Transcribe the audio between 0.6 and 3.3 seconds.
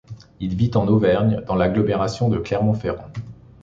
en Auvergne dans l'agglomération de Clermont-Ferrand.